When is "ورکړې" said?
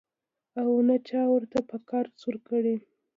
2.27-2.75